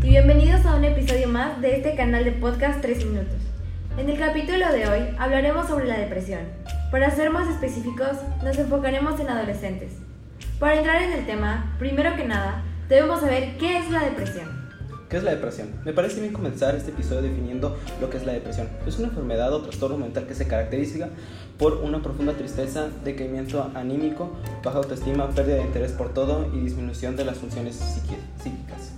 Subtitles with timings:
[0.00, 3.36] Bienvenidos a un episodio más de este canal de podcast 3 minutos.
[3.98, 6.40] En el capítulo de hoy hablaremos sobre la depresión.
[6.90, 9.92] Para ser más específicos, nos enfocaremos en adolescentes.
[10.58, 14.48] Para entrar en el tema, primero que nada, debemos saber qué es la depresión.
[15.10, 15.68] ¿Qué es la depresión?
[15.84, 18.68] Me parece bien comenzar este episodio definiendo lo que es la depresión.
[18.86, 21.10] Es una enfermedad o trastorno mental que se caracteriza
[21.58, 24.30] por una profunda tristeza, decaimiento anímico,
[24.64, 28.95] baja autoestima, pérdida de interés por todo y disminución de las funciones psíquicas.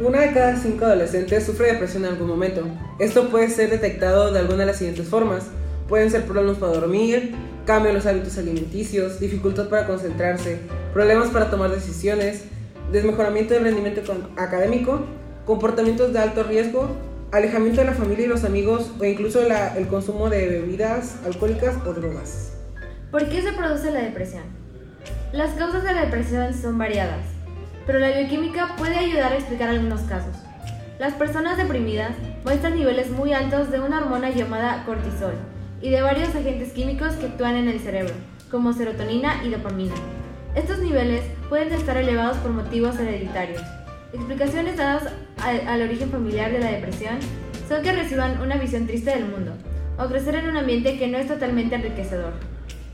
[0.00, 2.66] Una de cada cinco adolescentes sufre depresión en algún momento.
[2.98, 5.44] Esto puede ser detectado de alguna de las siguientes formas.
[5.88, 7.34] Pueden ser problemas para dormir,
[7.66, 10.58] cambio en los hábitos alimenticios, dificultad para concentrarse,
[10.92, 12.44] problemas para tomar decisiones,
[12.92, 14.00] desmejoramiento del rendimiento
[14.36, 15.04] académico,
[15.44, 16.88] comportamientos de alto riesgo,
[17.32, 21.92] alejamiento de la familia y los amigos o incluso el consumo de bebidas alcohólicas o
[21.92, 22.52] drogas.
[23.10, 24.44] ¿Por qué se produce la depresión?
[25.32, 27.24] Las causas de la depresión son variadas,
[27.90, 30.36] pero la bioquímica puede ayudar a explicar algunos casos.
[31.00, 32.12] Las personas deprimidas
[32.44, 35.34] muestran niveles muy altos de una hormona llamada cortisol
[35.82, 38.14] y de varios agentes químicos que actúan en el cerebro,
[38.48, 39.96] como serotonina y dopamina.
[40.54, 43.60] Estos niveles pueden estar elevados por motivos hereditarios,
[44.12, 47.18] Explicaciones dadas al, origen familiar de la depresión
[47.68, 49.52] son que reciban una visión triste del mundo
[49.98, 52.34] o crecer en un ambiente que no es totalmente enriquecedor.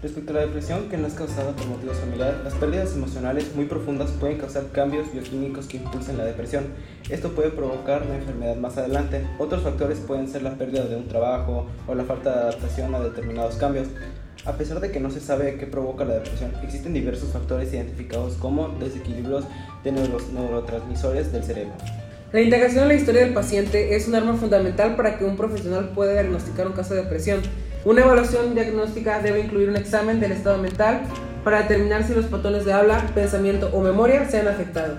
[0.07, 3.65] Respecto a la depresión que no es causada por motivos familiares, las pérdidas emocionales muy
[3.65, 6.67] profundas pueden causar cambios bioquímicos que impulsen la depresión.
[7.11, 9.27] Esto puede provocar una enfermedad más adelante.
[9.41, 13.01] Otros factores pueden ser la pérdida de un trabajo o la falta de adaptación a
[13.01, 13.89] determinados cambios.
[14.45, 18.35] A pesar de que no se sabe qué provoca la depresión, existen diversos factores identificados
[18.35, 19.45] como desequilibrios
[19.83, 21.75] de los neurotransmisores del cerebro.
[22.31, 25.91] La integración en la historia del paciente es un arma fundamental para que un profesional
[25.97, 27.41] pueda diagnosticar un caso de depresión.
[27.87, 31.02] Una evaluación diagnóstica debe incluir un examen del estado mental
[31.45, 34.97] para determinar si los patrones de habla, pensamiento o memoria se han afectado.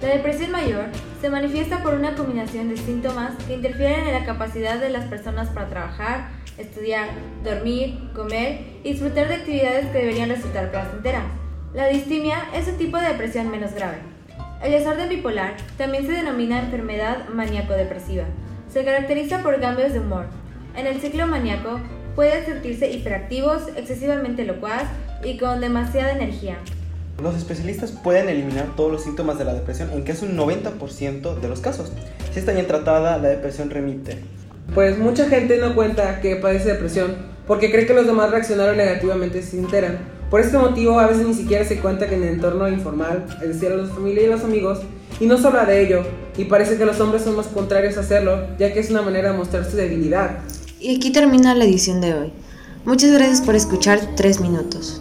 [0.00, 0.84] La depresión mayor
[1.20, 5.48] se manifiesta por una combinación de síntomas que interfieren en la capacidad de las personas
[5.48, 6.28] para trabajar,
[6.58, 7.08] estudiar,
[7.42, 11.24] dormir, comer y disfrutar de actividades que deberían resultar placenteras.
[11.74, 13.96] La distimia es un tipo de depresión menos grave.
[14.62, 18.26] El desorden bipolar también se denomina enfermedad maníaco-depresiva.
[18.72, 20.26] Se caracteriza por cambios de humor.
[20.74, 21.80] En el ciclo maníaco
[22.14, 24.84] puede sentirse hiperactivos, excesivamente locuaz
[25.22, 26.56] y con demasiada energía.
[27.22, 31.48] Los especialistas pueden eliminar todos los síntomas de la depresión en casi un 90% de
[31.48, 31.92] los casos.
[32.32, 34.18] Si está bien tratada, la depresión remite.
[34.74, 37.16] Pues mucha gente no cuenta que padece depresión
[37.46, 39.98] porque cree que los demás reaccionaron negativamente si se enteran.
[40.30, 43.48] Por este motivo a veces ni siquiera se cuenta que en el entorno informal, es
[43.48, 44.80] decir, a la familia y los amigos,
[45.20, 46.04] y no se habla de ello,
[46.38, 49.32] y parece que los hombres son más contrarios a hacerlo, ya que es una manera
[49.32, 50.38] de mostrar su debilidad.
[50.82, 52.32] Y aquí termina la edición de hoy.
[52.84, 55.00] Muchas gracias por escuchar 3 minutos.